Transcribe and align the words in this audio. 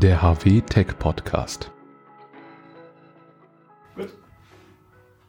der 0.00 0.22
HW 0.22 0.62
Tech 0.62 0.98
Podcast. 0.98 1.70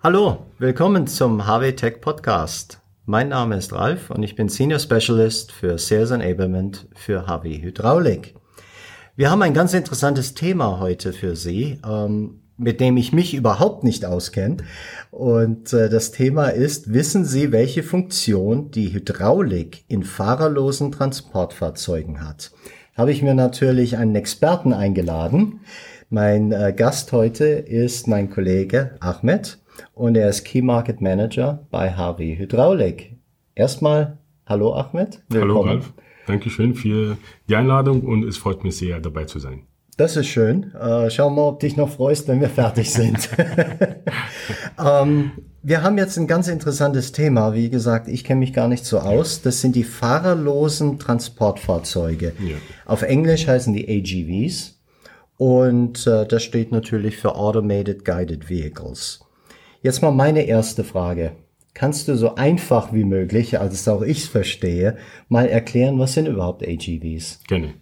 Hallo, 0.02 0.46
willkommen 0.60 1.08
zum 1.08 1.46
HW 1.46 1.74
Tech 1.74 2.00
Podcast. 2.00 2.80
Mein 3.06 3.28
Name 3.28 3.58
ist 3.58 3.74
Ralf 3.74 4.10
und 4.12 4.24
ich 4.24 4.38
bin 4.38 4.48
Senior 4.48 4.80
Specialist 4.80 5.52
für 5.52 5.78
Sales 5.78 6.12
Enablement 6.12 6.88
für 6.96 7.28
HW 7.28 7.62
Hydraulik. 7.62 8.36
Wir 9.18 9.30
haben 9.30 9.42
ein 9.42 9.54
ganz 9.54 9.74
interessantes 9.74 10.36
Thema 10.36 10.80
heute 10.80 11.12
für 11.12 11.36
Sie, 11.36 11.78
ähm, 11.86 12.40
mit 12.56 12.80
dem 12.80 12.96
ich 12.96 13.12
mich 13.12 13.34
überhaupt 13.34 13.84
nicht 13.84 14.06
auskenne. 14.06 14.58
Und 15.10 15.74
äh, 15.74 15.90
das 15.90 16.12
Thema 16.12 16.48
ist, 16.48 16.94
wissen 16.94 17.26
Sie, 17.26 17.52
welche 17.52 17.84
Funktion 17.84 18.72
die 18.72 18.94
Hydraulik 18.94 19.84
in 19.90 20.04
fahrerlosen 20.04 20.94
Transportfahrzeugen 20.94 22.26
hat? 22.26 22.52
Habe 22.98 23.12
ich 23.14 23.22
mir 23.22 23.34
natürlich 23.34 23.98
einen 23.98 24.16
Experten 24.16 24.74
eingeladen. 24.74 25.62
Mein 26.10 26.52
äh, 26.52 26.74
Gast 26.76 27.14
heute 27.14 27.46
ist 27.46 28.06
mein 28.08 28.30
Kollege 28.30 28.98
Ahmed 29.00 29.60
und 29.94 30.18
er 30.18 30.28
ist 30.28 30.44
Key 30.44 30.62
Market 30.62 31.00
Manager 31.00 31.66
bei 31.72 31.94
HW 31.94 32.38
Hydraulik. 32.38 33.16
Erstmal, 33.56 34.18
hallo 34.46 34.74
Ahmed. 34.74 35.24
Willkommen. 35.30 35.52
Hallo 35.52 35.62
Ralf. 35.62 35.94
Dankeschön 36.28 36.76
für 36.76 37.18
die 37.48 37.56
Einladung 37.56 38.02
und 38.02 38.26
es 38.26 38.38
freut 38.38 38.66
mich 38.66 38.76
sehr, 38.76 39.00
dabei 39.00 39.24
zu 39.24 39.40
sein. 39.40 39.64
Das 39.96 40.18
ist 40.18 40.28
schön. 40.28 40.74
Äh, 40.74 41.10
schau 41.10 41.30
mal, 41.30 41.44
ob 41.44 41.62
dich 41.62 41.78
noch 41.78 41.90
freust, 41.90 42.28
wenn 42.28 42.42
wir 42.42 42.50
fertig 42.50 42.92
sind. 42.92 43.30
ähm, 44.86 45.32
wir 45.64 45.84
haben 45.84 45.98
jetzt 45.98 46.18
ein 46.18 46.28
ganz 46.28 46.48
interessantes 46.48 47.12
Thema. 47.12 47.54
Wie 47.54 47.70
gesagt, 47.70 48.08
ich 48.08 48.24
kenne 48.24 48.40
mich 48.40 48.54
gar 48.54 48.68
nicht 48.68 48.86
so 48.86 49.00
aus. 49.00 49.42
Das 49.42 49.62
sind 49.62 49.76
die 49.76 49.84
fahrerlosen 49.84 50.98
Transportfahrzeuge. 50.98 52.34
Ja. 52.40 52.58
Auf 52.86 53.04
Englisch 53.04 53.48
heißen 53.48 53.74
die 53.74 53.88
AGVs. 53.88 54.80
Und 55.38 56.06
äh, 56.08 56.26
das 56.28 56.44
steht 56.44 56.72
natürlich 56.72 57.18
für 57.18 57.36
Automated 57.36 58.06
Guided 58.06 58.50
Vehicles. 58.50 59.22
Jetzt 59.82 60.02
mal 60.02 60.12
meine 60.12 60.44
erste 60.44 60.84
Frage. 60.84 61.34
Kannst 61.74 62.08
du 62.08 62.18
so 62.18 62.36
einfach 62.36 62.92
wie 62.92 63.06
möglich, 63.06 63.60
also 63.60 63.92
auch 63.92 64.02
ich 64.02 64.26
verstehe, 64.26 64.98
mal 65.30 65.48
erklären, 65.48 65.98
was 66.00 66.14
sind 66.14 66.28
überhaupt 66.28 66.68
AGVs? 66.68 67.40
Gerne. 67.48 67.76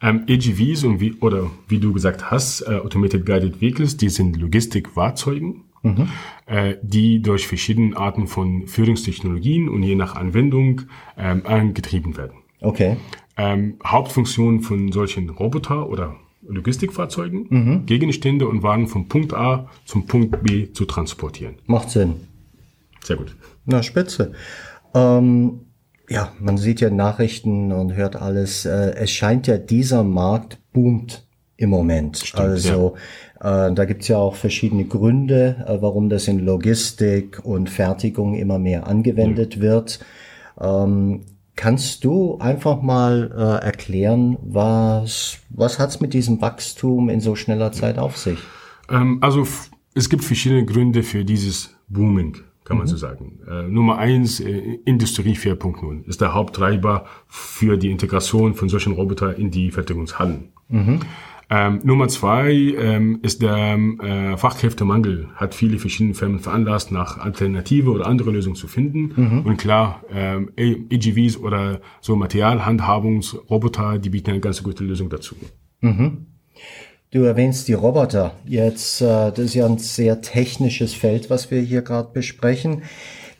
Ähm, 0.00 0.26
AGVs 0.28 0.84
und 0.84 1.00
wie, 1.00 1.14
oder 1.14 1.50
wie 1.68 1.78
du 1.78 1.92
gesagt 1.92 2.30
hast, 2.30 2.62
äh, 2.62 2.76
Automated 2.76 3.26
Guided 3.26 3.60
Vehicles, 3.60 3.96
die 3.96 4.10
sind 4.10 4.36
Logistikfahrzeugen, 4.36 5.64
mhm. 5.82 6.08
äh, 6.46 6.76
die 6.82 7.22
durch 7.22 7.46
verschiedene 7.46 7.96
Arten 7.96 8.26
von 8.26 8.66
Führungstechnologien 8.66 9.68
und 9.68 9.82
je 9.82 9.94
nach 9.94 10.16
Anwendung 10.16 10.82
ähm, 11.16 11.42
angetrieben 11.44 12.16
werden. 12.16 12.38
Okay. 12.60 12.96
Ähm, 13.36 13.78
Hauptfunktion 13.84 14.60
von 14.60 14.92
solchen 14.92 15.28
Roboter 15.30 15.88
oder 15.88 16.16
Logistikfahrzeugen, 16.46 17.46
mhm. 17.48 17.86
Gegenstände 17.86 18.48
und 18.48 18.62
Wagen 18.62 18.88
von 18.88 19.08
Punkt 19.08 19.32
A 19.32 19.68
zum 19.84 20.06
Punkt 20.06 20.42
B 20.42 20.72
zu 20.72 20.84
transportieren. 20.84 21.56
Macht 21.66 21.90
Sinn. 21.90 22.14
Sehr 23.02 23.16
gut. 23.16 23.36
Na, 23.64 23.82
spitze. 23.82 24.32
Ähm, 24.94 25.60
ja, 26.08 26.32
man 26.40 26.58
sieht 26.58 26.80
ja 26.80 26.90
Nachrichten 26.90 27.72
und 27.72 27.94
hört 27.94 28.16
alles. 28.16 28.66
Äh, 28.66 28.94
es 28.96 29.10
scheint 29.10 29.46
ja, 29.46 29.56
dieser 29.56 30.04
Markt 30.04 30.58
boomt 30.72 31.26
im 31.56 31.70
Moment. 31.70 32.18
Stimmt, 32.18 32.40
also 32.40 32.94
ja. 32.94 33.00
Äh, 33.42 33.72
da 33.72 33.84
gibt's 33.84 34.08
ja 34.08 34.18
auch 34.18 34.36
verschiedene 34.36 34.84
Gründe, 34.84 35.64
äh, 35.66 35.78
warum 35.80 36.08
das 36.08 36.28
in 36.28 36.38
Logistik 36.38 37.40
und 37.44 37.68
Fertigung 37.68 38.34
immer 38.34 38.58
mehr 38.58 38.86
angewendet 38.86 39.56
ja. 39.56 39.62
wird. 39.62 40.00
Ähm, 40.60 41.22
kannst 41.56 42.04
du 42.04 42.38
einfach 42.38 42.80
mal 42.82 43.32
äh, 43.36 43.64
erklären, 43.64 44.38
was, 44.42 45.38
was 45.50 45.78
hat's 45.78 46.00
mit 46.00 46.14
diesem 46.14 46.40
Wachstum 46.40 47.08
in 47.08 47.20
so 47.20 47.34
schneller 47.34 47.72
Zeit 47.72 47.98
auf 47.98 48.16
sich? 48.16 48.38
Ähm, 48.88 49.18
also 49.20 49.46
es 49.94 50.08
gibt 50.08 50.24
verschiedene 50.24 50.64
Gründe 50.64 51.02
für 51.02 51.24
dieses 51.24 51.74
Booming 51.88 52.36
kann 52.64 52.76
man 52.76 52.86
mhm. 52.86 52.90
so 52.90 52.96
sagen. 52.96 53.40
Äh, 53.48 53.68
Nummer 53.68 53.98
eins, 53.98 54.40
äh, 54.40 54.78
Industrie 54.84 55.34
4.0 55.34 56.06
ist 56.06 56.20
der 56.20 56.32
Haupttreiber 56.32 57.06
für 57.26 57.76
die 57.76 57.90
Integration 57.90 58.54
von 58.54 58.68
solchen 58.68 58.92
Robotern 58.92 59.34
in 59.34 59.50
die 59.50 59.70
Fertigungshallen. 59.72 60.52
Mhm. 60.68 61.00
Ähm, 61.54 61.80
Nummer 61.84 62.08
zwei 62.08 62.50
ähm, 62.50 63.18
ist 63.20 63.42
der 63.42 63.76
äh, 63.76 64.38
Fachkräftemangel, 64.38 65.28
hat 65.34 65.54
viele 65.54 65.78
verschiedene 65.78 66.14
Firmen 66.14 66.38
veranlasst, 66.38 66.90
nach 66.92 67.18
Alternative 67.18 67.90
oder 67.90 68.06
andere 68.06 68.30
Lösungen 68.30 68.56
zu 68.56 68.68
finden. 68.68 69.12
Mhm. 69.14 69.40
Und 69.42 69.58
klar, 69.58 70.02
ähm, 70.10 70.50
EGVs 70.56 71.36
oder 71.36 71.82
so 72.00 72.16
Materialhandhabungsroboter, 72.16 73.98
die 73.98 74.08
bieten 74.08 74.30
eine 74.30 74.40
ganz 74.40 74.62
gute 74.62 74.82
Lösung 74.82 75.10
dazu. 75.10 75.34
Mhm. 75.82 76.26
Du 77.10 77.24
erwähnst 77.24 77.68
die 77.68 77.74
Roboter. 77.74 78.32
Jetzt, 78.46 79.02
äh, 79.02 79.04
das 79.04 79.40
ist 79.40 79.54
ja 79.54 79.66
ein 79.66 79.76
sehr 79.76 80.22
technisches 80.22 80.94
Feld, 80.94 81.28
was 81.28 81.50
wir 81.50 81.60
hier 81.60 81.82
gerade 81.82 82.08
besprechen. 82.14 82.84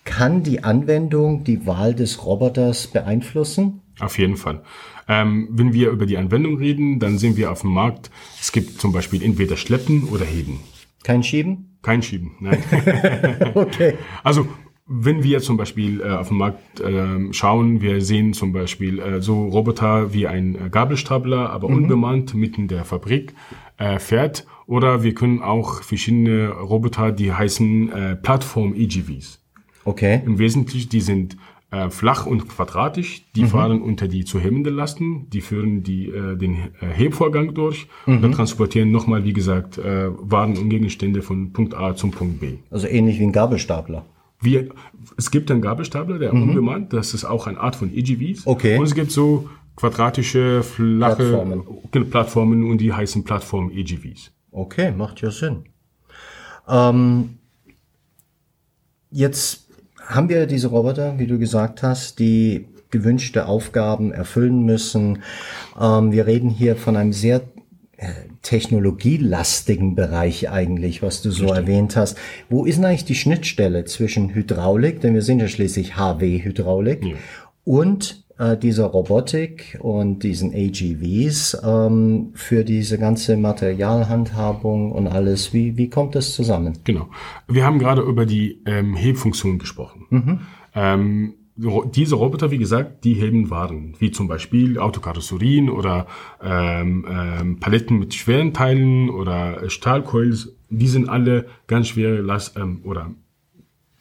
Kann 0.05 0.43
die 0.43 0.65
Anwendung 0.65 1.45
die 1.45 1.67
Wahl 1.67 1.95
des 1.95 2.27
Roboters 2.27 2.89
beeinflussen? 2.89 3.82
Auf 4.01 4.19
jeden 4.19 4.37
Fall. 4.37 4.63
Ähm, 5.09 5.49
wenn 5.51 5.73
wir 5.73 5.91
über 5.91 6.07
die 6.07 6.17
Anwendung 6.17 6.57
reden, 6.59 6.99
dann 6.99 7.19
sehen 7.19 7.37
wir 7.37 7.51
auf 7.51 7.63
dem 7.63 7.71
Markt, 7.71 8.11
es 8.41 8.53
gibt 8.53 8.81
zum 8.81 8.93
Beispiel 8.93 9.23
entweder 9.23 9.57
Schleppen 9.57 10.05
oder 10.05 10.25
Heben. 10.25 10.61
Kein 11.03 11.23
Schieben? 11.23 11.79
Kein 11.83 12.03
Schieben, 12.03 12.33
nein. 12.41 12.63
okay. 13.55 13.95
Also 14.23 14.47
wenn 14.87 15.23
wir 15.23 15.41
zum 15.41 15.57
Beispiel 15.57 16.01
äh, 16.01 16.11
auf 16.11 16.29
dem 16.29 16.39
Markt 16.39 16.81
äh, 16.81 17.33
schauen, 17.33 17.81
wir 17.81 18.01
sehen 18.01 18.33
zum 18.33 18.53
Beispiel 18.53 18.99
äh, 18.99 19.21
so 19.21 19.47
Roboter 19.47 20.13
wie 20.13 20.27
ein 20.27 20.55
äh, 20.55 20.69
Gabelstapler, 20.71 21.51
aber 21.51 21.69
mhm. 21.69 21.77
unbemannt 21.77 22.35
mitten 22.35 22.63
in 22.63 22.69
der 22.69 22.85
Fabrik 22.85 23.35
äh, 23.79 23.99
fährt. 23.99 24.47
Oder 24.67 25.03
wir 25.03 25.15
können 25.15 25.41
auch 25.41 25.83
verschiedene 25.83 26.51
Roboter, 26.51 27.13
die 27.13 27.33
heißen 27.33 27.93
äh, 27.93 28.17
Plattform-EGVs. 28.17 29.41
Okay. 29.85 30.23
Im 30.25 30.39
Wesentlichen, 30.39 30.91
die 30.91 31.01
sind 31.01 31.37
äh, 31.73 31.91
flach 31.91 32.27
und 32.27 32.49
quadratisch. 32.49 33.25
Die 33.35 33.43
mhm. 33.43 33.49
fahren 33.49 33.83
unter 33.83 34.07
die 34.07 34.25
zu 34.25 34.39
hebenden 34.39 34.77
Lasten, 34.77 35.29
die 35.31 35.41
führen 35.41 35.83
die, 35.83 36.09
äh, 36.09 36.37
den 36.37 36.55
äh, 36.81 36.87
Hebvorgang 36.87 37.55
durch 37.55 37.89
mhm. 38.07 38.23
und 38.23 38.33
transportieren 38.33 38.93
nochmal, 38.93 39.25
wie 39.25 39.33
gesagt, 39.33 39.79
äh, 39.79 40.11
Waren 40.11 40.57
und 40.57 40.69
Gegenstände 40.69 41.23
von 41.23 41.53
Punkt 41.53 41.75
A 41.75 41.97
zum 41.97 42.11
Punkt 42.11 42.41
B. 42.41 42.59
Also 42.71 42.87
ähnlich 42.87 43.19
wie 43.19 43.25
ein 43.25 43.33
Gabelstapler. 43.33 44.05
Wir, 44.41 44.69
es 45.17 45.31
gibt 45.31 45.51
einen 45.51 45.63
Gabelstapler, 45.63 46.19
der 46.19 46.35
mhm. 46.35 46.43
unbemannt, 46.43 46.93
das 46.93 47.15
ist 47.15 47.25
auch 47.25 47.47
eine 47.47 47.59
Art 47.59 47.75
von 47.75 47.93
EGVs. 47.93 48.47
Okay. 48.47 48.77
Und 48.77 48.85
es 48.85 48.95
gibt 48.95 49.11
so 49.11 49.49
quadratische, 49.77 50.63
flache 50.63 51.17
Plattformen, 51.17 52.11
Plattformen 52.11 52.71
und 52.71 52.79
die 52.79 52.93
heißen 52.93 53.25
Plattform 53.25 53.71
EGVs. 53.71 54.31
Okay, 54.51 54.93
macht 54.93 55.23
ja 55.23 55.31
Sinn. 55.31 55.65
Ähm, 56.69 57.39
jetzt 59.11 59.72
haben 60.07 60.29
wir 60.29 60.47
diese 60.47 60.69
Roboter, 60.69 61.19
wie 61.19 61.27
du 61.27 61.39
gesagt 61.39 61.83
hast, 61.83 62.19
die 62.19 62.69
gewünschte 62.91 63.47
Aufgaben 63.47 64.13
erfüllen 64.13 64.63
müssen. 64.65 65.23
Ähm, 65.81 66.13
wir 66.13 66.27
reden 66.27 66.51
hier 66.51 66.77
von 66.77 66.97
einem 66.97 67.13
sehr 67.13 67.41
äh, 67.97 68.09
technologielastigen 68.43 69.95
Bereich 69.95 70.51
eigentlich, 70.51 71.03
was 71.03 71.23
du 71.23 71.31
so 71.31 71.45
Richtig. 71.45 71.59
erwähnt 71.59 71.97
hast. 71.97 72.19
Wo 72.49 72.65
ist 72.65 72.77
denn 72.77 72.85
eigentlich 72.85 73.05
die 73.05 73.15
Schnittstelle 73.15 73.85
zwischen 73.85 74.35
Hydraulik, 74.35 75.01
denn 75.01 75.15
wir 75.15 75.23
sind 75.23 75.41
ja 75.41 75.49
schließlich 75.49 75.97
HW-Hydraulik, 75.97 77.05
ja. 77.05 77.15
und 77.65 78.22
äh, 78.39 78.57
dieser 78.57 78.87
Robotik 78.87 79.79
und 79.81 80.23
diesen 80.23 80.53
AGVs 80.55 81.63
ähm, 81.65 82.31
für 82.35 82.65
diese 82.65 82.99
ganze 82.99 83.37
Materialhandhabung 83.37 84.93
und 84.93 85.07
alles. 85.07 85.53
Wie, 85.53 85.77
wie 85.77 85.91
kommt 85.91 86.15
das 86.15 86.35
zusammen? 86.35 86.79
Genau. 86.85 87.09
Wir 87.49 87.65
haben 87.65 87.79
gerade 87.79 88.03
über 88.03 88.27
die 88.27 88.63
ähm, 88.67 88.95
Hebfunktion 88.95 89.59
gesprochen. 89.59 90.07
Mhm. 90.11 90.41
Ähm, 90.75 91.35
diese 91.55 92.15
Roboter, 92.15 92.51
wie 92.51 92.59
gesagt, 92.59 93.05
die 93.05 93.15
heben 93.15 93.51
Waren, 93.51 93.95
wie 93.99 94.11
zum 94.11 94.27
Beispiel 94.27 94.79
Autokarosserien 94.79 95.69
oder 95.69 96.07
ähm, 96.43 97.07
ähm, 97.09 97.61
Paletten 97.61 97.99
mit 97.99 98.15
schweren 98.15 98.55
Teilen 98.55 99.11
oder 99.11 99.69
Stahlcoils. 99.69 100.57
Die 100.71 100.89
sind 100.89 101.11
alle 101.11 101.47
ganz 101.67 101.89
schwere 101.89 102.23
Last 102.23 102.57
ähm, 102.57 102.81
oder 102.85 103.11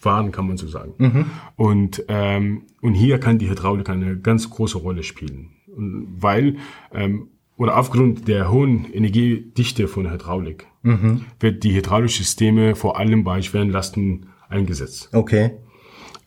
waren, 0.03 0.31
kann 0.31 0.48
man 0.48 0.57
so 0.57 0.68
sagen. 0.68 0.94
Mhm. 0.98 1.25
Und, 1.56 2.03
ähm, 2.07 2.63
und 2.81 2.94
hier 2.94 3.19
kann 3.19 3.38
die 3.38 3.50
Hydraulik 3.50 3.89
eine 3.89 4.18
ganz 4.18 4.50
große 4.50 4.77
Rolle 4.77 5.03
spielen. 5.03 5.51
Weil, 5.68 6.57
ähm, 6.94 7.27
oder 7.57 7.77
aufgrund 7.77 8.27
der 8.27 8.51
hohen 8.51 8.92
Energiedichte 8.92 9.88
von 9.88 10.03
der 10.03 10.13
Hydraulik, 10.13 10.68
mhm. 10.83 11.25
wird 11.39 11.63
die 11.63 11.74
hydraulische 11.74 12.24
Systeme 12.24 12.75
vor 12.75 12.98
allem 12.98 13.24
bei 13.24 13.42
schweren 13.42 13.69
Lasten 13.69 14.27
eingesetzt. 14.50 15.09
Okay. 15.13 15.51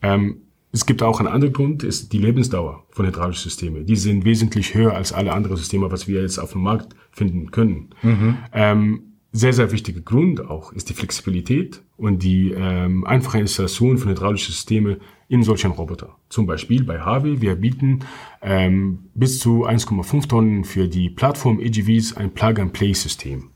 Ähm, 0.01 0.37
es 0.71 0.85
gibt 0.85 1.03
auch 1.03 1.19
einen 1.19 1.29
anderen 1.29 1.53
Grund, 1.53 1.83
ist 1.83 2.11
die 2.11 2.17
Lebensdauer 2.17 2.83
von 2.89 3.05
hydraulischen 3.05 3.43
Systemen. 3.43 3.85
Die 3.85 3.95
sind 3.95 4.25
wesentlich 4.25 4.73
höher 4.73 4.93
als 4.93 5.13
alle 5.13 5.31
anderen 5.31 5.55
Systeme, 5.55 5.89
was 5.89 6.07
wir 6.07 6.21
jetzt 6.21 6.37
auf 6.37 6.51
dem 6.51 6.63
Markt 6.63 6.95
finden 7.11 7.51
können. 7.51 7.91
Mhm. 8.03 8.37
Ähm, 8.51 9.14
sehr, 9.35 9.51
sehr 9.51 9.71
wichtiger 9.71 9.99
Grund 9.99 10.39
auch 10.39 10.71
ist 10.71 10.89
die 10.89 10.93
Flexibilität 10.93 11.81
und 11.97 12.23
die 12.23 12.51
ähm, 12.51 13.05
einfache 13.05 13.39
Installation 13.39 13.97
von 13.97 14.11
hydraulischen 14.11 14.53
Systemen 14.53 15.01
in 15.27 15.43
solchen 15.43 15.71
Roboter. 15.71 16.15
Zum 16.29 16.45
Beispiel 16.45 16.83
bei 16.83 16.99
Harvey, 16.99 17.41
wir 17.41 17.55
bieten 17.55 17.99
ähm, 18.41 19.09
bis 19.13 19.39
zu 19.39 19.65
1,5 19.67 20.29
Tonnen 20.29 20.63
für 20.63 20.87
die 20.87 21.09
Plattform 21.09 21.59
AGVs 21.59 22.15
ein 22.15 22.31
Plug-and-Play-System. 22.33 23.49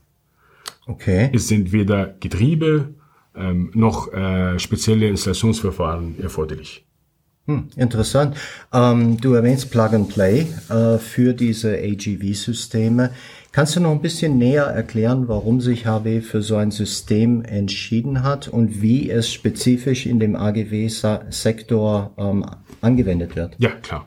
Okay. 0.86 1.30
Es 1.32 1.48
sind 1.48 1.72
weder 1.72 2.06
Getriebe 2.20 2.94
ähm, 3.34 3.70
noch 3.74 4.12
äh, 4.12 4.58
spezielle 4.58 5.08
Installationsverfahren 5.08 6.20
erforderlich. 6.20 6.84
Hm, 7.50 7.68
interessant. 7.74 8.36
Ähm, 8.72 9.20
du 9.20 9.34
erwähnst 9.34 9.72
Plug 9.72 9.88
and 9.92 10.08
Play 10.08 10.46
äh, 10.68 10.98
für 10.98 11.34
diese 11.34 11.76
AGV-Systeme. 11.76 13.10
Kannst 13.50 13.74
du 13.74 13.80
noch 13.80 13.90
ein 13.90 14.00
bisschen 14.00 14.38
näher 14.38 14.66
erklären, 14.66 15.26
warum 15.26 15.60
sich 15.60 15.84
HW 15.84 16.20
für 16.20 16.42
so 16.42 16.56
ein 16.56 16.70
System 16.70 17.42
entschieden 17.42 18.22
hat 18.22 18.46
und 18.46 18.80
wie 18.82 19.10
es 19.10 19.32
spezifisch 19.32 20.06
in 20.06 20.20
dem 20.20 20.36
AGW-Sektor 20.36 22.12
ähm, 22.16 22.46
angewendet 22.80 23.34
wird? 23.34 23.56
Ja, 23.58 23.70
klar. 23.70 24.06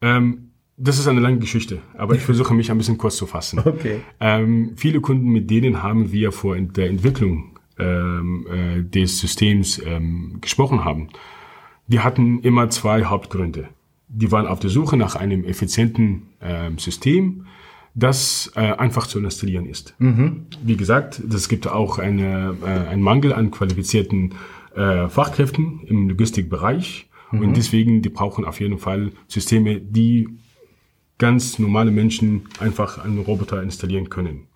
Ähm, 0.00 0.52
das 0.76 1.00
ist 1.00 1.08
eine 1.08 1.18
lange 1.20 1.38
Geschichte, 1.38 1.80
aber 1.98 2.14
ich 2.14 2.20
versuche 2.30 2.54
mich 2.54 2.70
ein 2.70 2.78
bisschen 2.78 2.98
kurz 2.98 3.16
zu 3.16 3.26
fassen. 3.26 3.58
Okay. 3.64 4.00
Ähm, 4.20 4.74
viele 4.76 5.00
Kunden, 5.00 5.30
mit 5.30 5.50
denen 5.50 5.82
haben 5.82 6.12
wir 6.12 6.30
vor 6.30 6.56
der 6.56 6.88
Entwicklung 6.88 7.58
ähm, 7.80 8.46
äh, 8.48 8.82
des 8.84 9.18
Systems 9.18 9.82
ähm, 9.84 10.38
gesprochen 10.40 10.84
haben, 10.84 11.08
die 11.86 12.00
hatten 12.00 12.40
immer 12.40 12.70
zwei 12.70 13.04
Hauptgründe. 13.04 13.68
Die 14.08 14.30
waren 14.32 14.46
auf 14.46 14.60
der 14.60 14.70
Suche 14.70 14.96
nach 14.96 15.16
einem 15.16 15.44
effizienten 15.44 16.28
ähm, 16.40 16.78
System, 16.78 17.46
das 17.94 18.52
äh, 18.54 18.60
einfach 18.60 19.06
zu 19.06 19.18
installieren 19.18 19.66
ist. 19.66 19.94
Mhm. 19.98 20.46
Wie 20.62 20.76
gesagt, 20.76 21.18
es 21.18 21.48
gibt 21.48 21.66
auch 21.66 21.98
eine, 21.98 22.56
äh, 22.62 22.88
einen 22.88 23.02
Mangel 23.02 23.32
an 23.32 23.50
qualifizierten 23.50 24.34
äh, 24.74 25.08
Fachkräften 25.08 25.80
im 25.86 26.08
Logistikbereich 26.08 27.08
mhm. 27.32 27.40
und 27.40 27.56
deswegen 27.56 28.02
die 28.02 28.10
brauchen 28.10 28.44
auf 28.44 28.60
jeden 28.60 28.78
Fall 28.78 29.12
Systeme, 29.28 29.80
die 29.80 30.28
ganz 31.18 31.58
normale 31.58 31.90
Menschen 31.90 32.42
einfach 32.60 33.02
einen 33.02 33.18
Roboter 33.18 33.62
installieren 33.62 34.10
können. 34.10 34.46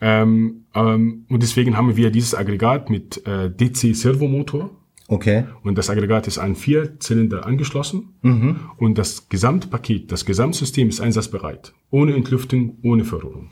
Ähm, 0.00 0.64
ähm, 0.74 1.26
und 1.28 1.42
deswegen 1.42 1.76
haben 1.76 1.96
wir 1.96 2.10
dieses 2.10 2.34
Aggregat 2.34 2.90
mit 2.90 3.26
äh, 3.26 3.50
DC-Servomotor 3.50 4.70
Okay. 5.08 5.44
Und 5.62 5.78
das 5.78 5.88
Aggregat 5.88 6.26
ist 6.26 6.38
an 6.38 6.56
vier 6.56 6.98
Zylinder 6.98 7.46
angeschlossen. 7.46 8.14
Mhm. 8.22 8.60
Und 8.76 8.98
das 8.98 9.28
Gesamtpaket, 9.28 10.10
das 10.10 10.24
Gesamtsystem 10.24 10.88
ist 10.88 11.00
einsatzbereit. 11.00 11.74
Ohne 11.90 12.14
Entlüftung, 12.14 12.78
ohne 12.82 13.04
Verrohrung. 13.04 13.50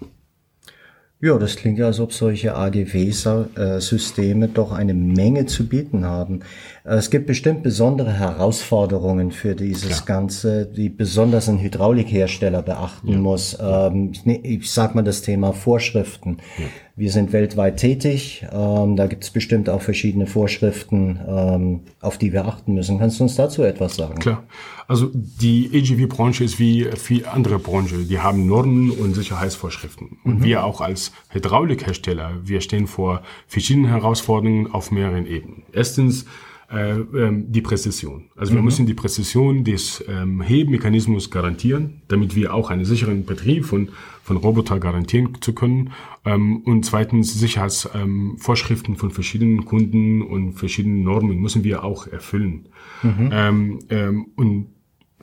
Ja, 1.24 1.38
das 1.38 1.56
klingt 1.56 1.78
ja, 1.78 1.86
als 1.86 2.00
ob 2.00 2.12
solche 2.12 2.54
AGW-Systeme 2.54 4.48
doch 4.48 4.72
eine 4.72 4.92
Menge 4.92 5.46
zu 5.46 5.66
bieten 5.66 6.04
haben. 6.04 6.40
Äh, 6.84 6.96
es 6.96 7.08
gibt 7.08 7.26
bestimmt 7.26 7.62
besondere 7.62 8.12
Herausforderungen 8.12 9.30
für 9.30 9.54
dieses 9.54 10.00
ja. 10.00 10.04
Ganze, 10.04 10.66
die 10.66 10.90
besonders 10.90 11.48
ein 11.48 11.60
Hydraulikhersteller 11.60 12.60
beachten 12.60 13.12
ja. 13.12 13.18
muss. 13.18 13.56
Ähm, 13.58 14.12
ich 14.42 14.70
sag 14.70 14.94
mal 14.94 15.00
das 15.00 15.22
Thema 15.22 15.52
Vorschriften. 15.52 16.38
Ja. 16.58 16.66
Wir 16.96 17.10
sind 17.10 17.32
weltweit 17.32 17.78
tätig. 17.78 18.46
Ähm, 18.52 18.94
da 18.94 19.08
gibt 19.08 19.24
es 19.24 19.30
bestimmt 19.30 19.68
auch 19.68 19.82
verschiedene 19.82 20.28
Vorschriften, 20.28 21.18
ähm, 21.26 21.80
auf 22.00 22.18
die 22.18 22.32
wir 22.32 22.46
achten 22.46 22.72
müssen. 22.74 23.00
Kannst 23.00 23.18
du 23.18 23.24
uns 23.24 23.34
dazu 23.34 23.64
etwas 23.64 23.96
sagen? 23.96 24.20
Klar. 24.20 24.44
Also 24.86 25.10
die 25.12 25.70
AGV-Branche 25.74 26.44
ist 26.44 26.60
wie 26.60 26.86
viele 26.96 27.32
andere 27.32 27.58
Branchen. 27.58 28.06
Die 28.06 28.20
haben 28.20 28.46
Normen 28.46 28.92
und 28.92 29.14
Sicherheitsvorschriften. 29.14 30.18
Und 30.22 30.40
mhm. 30.40 30.44
wir 30.44 30.64
auch 30.64 30.80
als 30.80 31.10
Hydraulikhersteller, 31.30 32.32
wir 32.44 32.60
stehen 32.60 32.86
vor 32.86 33.22
verschiedenen 33.48 33.88
Herausforderungen 33.88 34.72
auf 34.72 34.92
mehreren 34.92 35.26
Ebenen. 35.26 35.64
Erstens 35.72 36.26
äh, 36.74 36.98
ähm, 36.98 37.52
die 37.52 37.60
Präzision. 37.60 38.24
Also 38.36 38.52
wir 38.52 38.58
mhm. 38.58 38.64
müssen 38.64 38.86
die 38.86 38.94
Präzision 38.94 39.62
des 39.62 40.04
ähm, 40.08 40.40
Hebmechanismus 40.40 41.30
garantieren, 41.30 42.02
damit 42.08 42.34
wir 42.34 42.52
auch 42.52 42.70
einen 42.70 42.84
sicheren 42.84 43.24
Betrieb 43.24 43.64
von, 43.64 43.90
von 44.22 44.36
Roboter 44.36 44.80
garantieren 44.80 45.28
zu 45.40 45.54
können. 45.54 45.92
Ähm, 46.24 46.62
und 46.62 46.84
zweitens 46.84 47.32
Sicherheitsvorschriften 47.34 48.94
ähm, 48.94 48.98
von 48.98 49.10
verschiedenen 49.12 49.64
Kunden 49.64 50.22
und 50.22 50.54
verschiedenen 50.54 51.04
Normen 51.04 51.38
müssen 51.38 51.62
wir 51.62 51.84
auch 51.84 52.08
erfüllen. 52.08 52.66
Mhm. 53.02 53.30
Ähm, 53.32 53.78
ähm, 53.90 54.26
und 54.34 54.66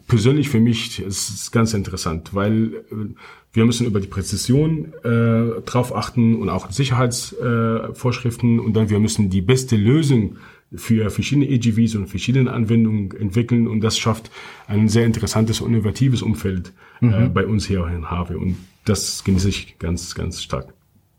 persönlich 0.08 0.50
für 0.50 0.60
mich 0.60 1.02
ist 1.02 1.30
es 1.30 1.52
ganz 1.52 1.74
interessant, 1.74 2.34
weil 2.34 2.86
äh, 2.92 3.14
wir 3.54 3.66
müssen 3.66 3.86
über 3.86 4.00
die 4.00 4.08
Präzision 4.08 4.94
äh, 5.04 5.62
drauf 5.66 5.94
achten 5.94 6.36
und 6.36 6.50
auch 6.50 6.72
Sicherheitsvorschriften 6.72 8.58
äh, 8.58 8.62
und 8.62 8.74
dann 8.74 8.90
wir 8.90 9.00
müssen 9.00 9.30
die 9.30 9.42
beste 9.42 9.76
Lösung 9.76 10.38
für 10.74 11.10
verschiedene 11.10 11.48
AGVs 11.48 11.96
und 11.96 12.08
verschiedene 12.08 12.52
Anwendungen 12.52 13.12
entwickeln 13.12 13.68
und 13.68 13.82
das 13.82 13.98
schafft 13.98 14.32
ein 14.68 14.88
sehr 14.88 15.06
interessantes 15.06 15.62
und 15.62 15.74
innovatives 15.74 16.22
Umfeld 16.22 16.72
äh, 17.02 17.06
mhm. 17.06 17.14
äh, 17.14 17.30
bei 17.30 17.46
uns 17.46 17.66
hier 17.66 17.86
in 17.88 18.10
Harvey 18.10 18.36
und 18.36 18.58
das 18.86 19.24
genieße 19.24 19.50
ich 19.50 19.78
ganz, 19.80 20.16
ganz 20.16 20.42
stark. 20.42 20.74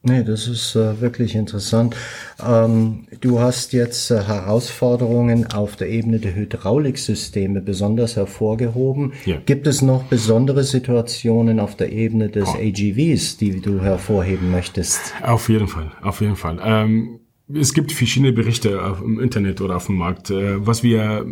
Nee, 0.05 0.25
das 0.25 0.49
ist 0.49 0.75
äh, 0.75 1.01
wirklich 1.01 1.37
interessant. 1.37 1.95
Ähm, 2.45 3.07
du 3.21 3.39
hast 3.39 3.73
jetzt 3.73 4.11
äh, 4.11 4.21
Herausforderungen 4.21 5.53
auf 5.53 5.77
der 5.77 5.91
Ebene 5.91 6.19
der 6.19 6.35
Hydrauliksysteme 6.35 7.61
besonders 7.61 8.17
hervorgehoben. 8.17 9.13
Ja. 9.25 9.37
Gibt 9.47 9.69
es 9.69 9.81
noch 9.81 10.03
besondere 10.05 10.65
Situationen 10.65 11.61
auf 11.61 11.77
der 11.77 11.93
Ebene 11.93 12.31
des 12.31 12.49
oh. 12.49 12.59
AGVs, 12.59 13.37
die 13.37 13.61
du 13.61 13.81
hervorheben 13.81 14.51
möchtest? 14.51 15.15
Auf 15.23 15.49
jeden 15.49 15.69
Fall, 15.69 15.93
auf 16.03 16.21
jeden 16.21 16.37
Fall. 16.37 16.59
Ähm, 16.65 17.21
es 17.55 17.75
gibt 17.75 17.93
verschiedene 17.93 18.33
Berichte 18.33 18.85
auf, 18.85 19.01
im 19.01 19.21
Internet 19.21 19.61
oder 19.61 19.77
auf 19.77 19.87
dem 19.87 19.97
Markt. 19.97 20.31
Äh, 20.31 20.67
was 20.67 20.83
wir 20.83 21.27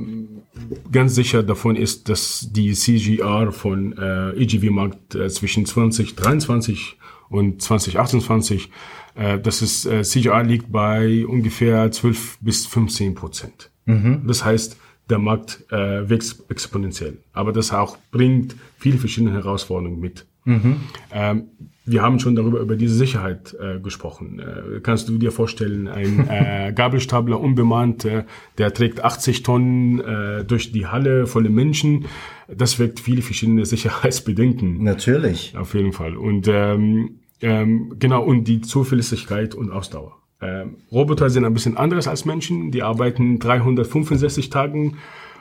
ganz 0.90 1.14
sicher 1.14 1.43
davon 1.43 1.76
ist, 1.76 2.08
dass 2.08 2.49
die 2.50 2.72
CGR 2.72 3.52
von 3.52 3.93
äh, 3.93 4.43
AGV-Markt 4.43 5.14
äh, 5.14 5.28
zwischen 5.28 5.67
2023 5.67 6.96
und 7.28 7.62
2028, 7.62 8.70
äh, 9.14 9.38
das 9.38 9.62
ist, 9.62 9.87
äh, 9.87 10.02
CGR 10.02 10.43
liegt 10.43 10.70
bei 10.70 11.25
ungefähr 11.26 11.90
12 11.90 12.38
bis 12.40 12.66
15 12.66 13.14
Prozent. 13.14 13.70
Mhm. 13.87 14.23
Das 14.26 14.44
heißt, 14.44 14.76
der 15.08 15.19
Markt 15.19 15.64
äh, 15.70 16.08
wächst 16.08 16.44
exponentiell. 16.49 17.19
Aber 17.32 17.52
das 17.52 17.73
auch 17.73 17.99
bringt 18.12 18.55
viele 18.78 18.99
verschiedene 18.99 19.32
Herausforderungen 19.32 20.00
mit. 20.00 20.26
Mhm. 20.44 20.76
Ähm, 21.12 21.48
wir 21.84 22.02
haben 22.02 22.20
schon 22.20 22.37
darüber 22.37 22.60
über 22.60 22.76
diese 22.76 22.94
Sicherheit 22.94 23.56
äh, 23.60 23.81
gesprochen. 23.81 24.38
Äh, 24.38 24.81
kannst 24.81 25.08
du 25.08 25.19
dir 25.19 25.32
vorstellen, 25.32 25.88
ein 25.88 26.28
äh, 26.28 26.72
Gabelstapler 26.76 27.40
unbemannt, 27.40 28.04
äh, 28.04 28.25
der 28.58 28.72
trägt 28.72 29.02
80 29.02 29.42
Tonnen 29.42 30.00
äh, 30.00 30.44
durch 30.44 30.72
die 30.72 30.87
Halle 30.87 31.26
volle 31.26 31.50
Menschen. 31.50 32.06
Das 32.48 32.78
wirkt 32.78 33.00
viele 33.00 33.22
verschiedene 33.22 33.66
Sicherheitsbedenken. 33.66 34.82
Natürlich. 34.82 35.56
Auf 35.56 35.75
jeden 35.75 35.92
Fall. 35.92 36.16
Und 36.16 36.48
ähm, 36.48 37.20
ähm, 37.40 37.94
genau, 37.99 38.23
und 38.23 38.44
die 38.44 38.61
Zuverlässigkeit 38.61 39.54
und 39.54 39.70
Ausdauer. 39.70 40.16
Ähm, 40.42 40.76
Roboter 40.90 41.28
sind 41.28 41.44
ein 41.44 41.54
bisschen 41.54 41.76
anderes 41.76 42.09
als 42.09 42.25
Menschen. 42.25 42.70
Die 42.70 42.82
arbeiten 42.82 43.38
365 43.38 44.50
Tagen 44.50 44.99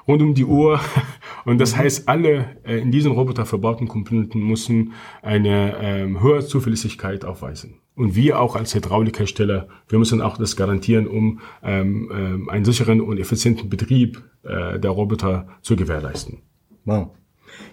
rund 0.09 0.21
um 0.21 0.33
die 0.33 0.45
Uhr. 0.45 0.79
Und 1.45 1.59
das 1.59 1.73
mhm. 1.73 1.77
heißt, 1.77 2.09
alle 2.09 2.47
äh, 2.63 2.79
in 2.79 2.91
diesen 2.91 3.13
Roboter 3.13 3.45
verbauten 3.45 3.87
Komponenten 3.87 4.41
müssen 4.41 4.93
eine 5.21 5.77
ähm, 5.79 6.21
höhere 6.21 6.45
Zuverlässigkeit 6.45 7.23
aufweisen. 7.23 7.75
Und 7.95 8.15
wir 8.15 8.39
auch 8.39 8.55
als 8.55 8.73
Hydraulikhersteller, 8.75 9.67
wir 9.87 9.99
müssen 9.99 10.21
auch 10.21 10.37
das 10.37 10.55
garantieren, 10.55 11.07
um 11.07 11.41
ähm, 11.63 12.09
ähm, 12.13 12.49
einen 12.49 12.65
sicheren 12.65 13.01
und 13.01 13.19
effizienten 13.19 13.69
Betrieb 13.69 14.23
äh, 14.43 14.79
der 14.79 14.91
Roboter 14.91 15.47
zu 15.61 15.75
gewährleisten. 15.75 16.39
Wow. 16.85 17.11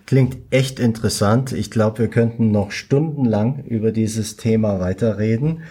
Klingt 0.05 0.38
echt 0.50 0.81
interessant. 0.81 1.52
Ich 1.52 1.71
glaube, 1.71 1.99
wir 1.99 2.09
könnten 2.09 2.50
noch 2.50 2.71
stundenlang 2.71 3.64
über 3.64 3.93
dieses 3.93 4.37
Thema 4.37 4.81
weiterreden. 4.81 5.62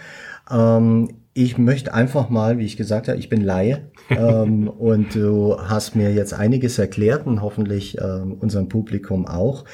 Ähm, 0.50 1.08
ich 1.36 1.58
möchte 1.58 1.92
einfach 1.92 2.30
mal, 2.30 2.58
wie 2.58 2.64
ich 2.64 2.78
gesagt 2.78 3.08
habe, 3.08 3.18
ich 3.18 3.28
bin 3.28 3.42
Laie 3.42 3.90
ähm, 4.10 4.68
und 4.68 5.14
du 5.14 5.56
hast 5.58 5.94
mir 5.94 6.12
jetzt 6.12 6.32
einiges 6.32 6.78
erklärt 6.78 7.26
und 7.26 7.42
hoffentlich 7.42 7.98
ähm, 8.00 8.32
unserem 8.40 8.68
Publikum 8.68 9.26
auch. 9.26 9.66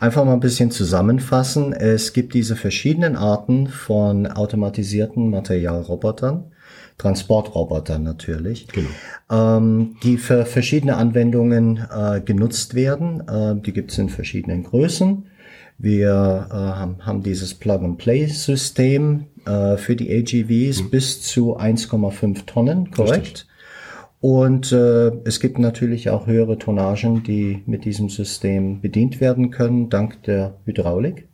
Einfach 0.00 0.24
mal 0.24 0.32
ein 0.32 0.40
bisschen 0.40 0.70
zusammenfassen. 0.70 1.74
Es 1.74 2.14
gibt 2.14 2.32
diese 2.32 2.56
verschiedenen 2.56 3.16
Arten 3.16 3.66
von 3.66 4.26
automatisierten 4.26 5.28
Materialrobotern. 5.28 6.44
Transportrobotern 6.96 8.02
natürlich, 8.02 8.68
genau. 8.68 8.88
ähm, 9.30 9.96
die 10.02 10.18
für 10.18 10.44
verschiedene 10.44 10.96
Anwendungen 10.96 11.80
äh, 11.94 12.20
genutzt 12.20 12.74
werden. 12.74 13.26
Äh, 13.26 13.56
die 13.60 13.72
gibt 13.72 13.90
es 13.90 13.98
in 13.98 14.08
verschiedenen 14.10 14.64
Größen. 14.64 15.26
Wir 15.82 16.46
äh, 16.50 17.02
haben 17.04 17.22
dieses 17.22 17.54
Plug-and-Play-System 17.54 19.24
äh, 19.46 19.76
für 19.76 19.96
die 19.96 20.10
AGVs 20.10 20.84
mhm. 20.84 20.90
bis 20.90 21.22
zu 21.22 21.58
1,5 21.58 22.46
Tonnen, 22.46 22.90
korrekt? 22.90 23.22
Richtig. 23.22 23.46
Und 24.20 24.70
äh, 24.70 25.12
es 25.24 25.40
gibt 25.40 25.58
natürlich 25.58 26.10
auch 26.10 26.26
höhere 26.26 26.58
Tonnagen, 26.58 27.22
die 27.22 27.62
mit 27.66 27.86
diesem 27.86 28.10
System 28.10 28.80
bedient 28.82 29.20
werden 29.20 29.50
können, 29.50 29.88
dank 29.88 30.22
der 30.24 30.58
Hydraulik. 30.66 31.26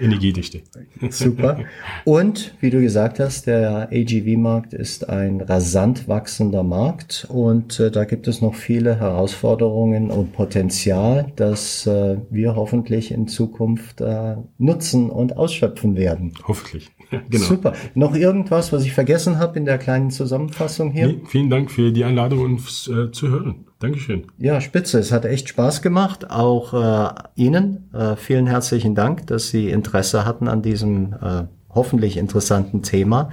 Energiedichte. 0.00 0.60
Super. 1.08 1.60
Und 2.04 2.54
wie 2.60 2.70
du 2.70 2.80
gesagt 2.80 3.18
hast, 3.18 3.46
der 3.46 3.88
AGV-Markt 3.92 4.74
ist 4.74 5.08
ein 5.08 5.40
rasant 5.40 6.08
wachsender 6.08 6.62
Markt 6.62 7.26
und 7.30 7.80
äh, 7.80 7.90
da 7.90 8.04
gibt 8.04 8.28
es 8.28 8.42
noch 8.42 8.54
viele 8.54 9.00
Herausforderungen 9.00 10.10
und 10.10 10.32
Potenzial, 10.32 11.32
das 11.36 11.86
äh, 11.86 12.18
wir 12.30 12.56
hoffentlich 12.56 13.10
in 13.10 13.26
Zukunft 13.26 14.00
äh, 14.00 14.36
nutzen 14.58 15.10
und 15.10 15.36
ausschöpfen 15.36 15.96
werden. 15.96 16.34
Hoffentlich. 16.46 16.90
genau. 17.30 17.44
Super. 17.44 17.72
Noch 17.94 18.14
irgendwas, 18.14 18.72
was 18.72 18.84
ich 18.84 18.92
vergessen 18.92 19.38
habe 19.38 19.58
in 19.58 19.64
der 19.64 19.78
kleinen 19.78 20.10
Zusammenfassung 20.10 20.90
hier? 20.92 21.08
Nee, 21.08 21.20
vielen 21.26 21.50
Dank 21.50 21.70
für 21.70 21.92
die 21.92 22.04
Einladung 22.04 22.40
und 22.40 22.58
äh, 22.58 23.10
zu 23.10 23.28
hören. 23.28 23.66
Dankeschön. 23.78 24.24
Ja, 24.38 24.60
spitze. 24.60 24.98
Es 24.98 25.12
hat 25.12 25.24
echt 25.24 25.48
Spaß 25.48 25.82
gemacht. 25.82 26.30
Auch 26.30 26.72
äh, 26.72 27.14
Ihnen 27.34 27.92
äh, 27.92 28.16
vielen 28.16 28.46
herzlichen 28.46 28.94
Dank, 28.94 29.26
dass 29.26 29.48
Sie 29.48 29.68
Interesse 29.68 30.24
hatten 30.24 30.48
an 30.48 30.62
diesem 30.62 31.12
äh, 31.12 31.44
hoffentlich 31.70 32.16
interessanten 32.16 32.82
Thema. 32.82 33.30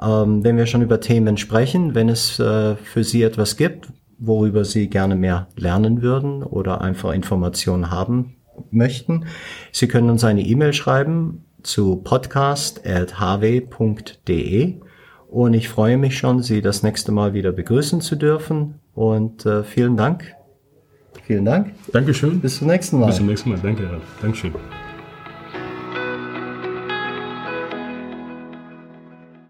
Ähm, 0.00 0.42
wenn 0.42 0.56
wir 0.56 0.66
schon 0.66 0.82
über 0.82 1.00
Themen 1.00 1.36
sprechen, 1.36 1.94
wenn 1.94 2.08
es 2.08 2.38
äh, 2.38 2.76
für 2.76 3.04
Sie 3.04 3.22
etwas 3.22 3.56
gibt, 3.56 3.88
worüber 4.18 4.64
Sie 4.64 4.88
gerne 4.88 5.16
mehr 5.16 5.48
lernen 5.56 6.02
würden 6.02 6.42
oder 6.42 6.80
einfach 6.80 7.12
Informationen 7.12 7.90
haben 7.90 8.36
möchten, 8.70 9.26
Sie 9.70 9.86
können 9.86 10.10
uns 10.10 10.24
eine 10.24 10.42
E-Mail 10.42 10.72
schreiben 10.72 11.44
zu 11.62 11.96
podcast.hw.de 11.96 14.74
und 15.28 15.54
ich 15.54 15.68
freue 15.68 15.98
mich 15.98 16.18
schon, 16.18 16.42
Sie 16.42 16.62
das 16.62 16.82
nächste 16.82 17.12
Mal 17.12 17.34
wieder 17.34 17.52
begrüßen 17.52 18.00
zu 18.00 18.16
dürfen 18.16 18.80
und 18.94 19.46
äh, 19.46 19.62
vielen 19.62 19.96
Dank. 19.96 20.34
Vielen 21.24 21.44
Dank. 21.44 21.74
Dankeschön. 21.92 22.40
Bis 22.40 22.58
zum 22.58 22.66
nächsten 22.68 22.98
Mal. 22.98 23.06
Bis 23.06 23.16
zum 23.16 23.26
nächsten 23.26 23.50
Mal. 23.50 23.58
Danke, 23.62 24.00
Dankeschön. 24.22 24.54